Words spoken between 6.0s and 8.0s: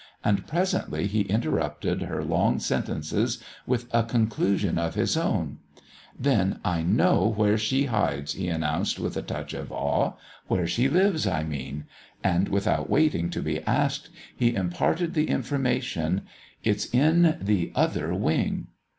"Then I know where She